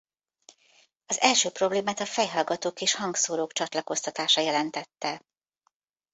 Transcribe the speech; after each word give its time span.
Az 1.05 1.19
első 1.19 1.49
problémát 1.49 1.99
a 1.99 2.05
fejhallgatók 2.05 2.81
és 2.81 2.93
hangszórók 2.95 3.53
csatlakoztatása 3.53 4.41
jelentette. 4.41 5.21